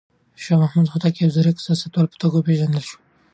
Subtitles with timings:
[0.43, 2.97] شاه محمود هوتک د يو ځيرک سياستوال په توګه وپېژندل شو.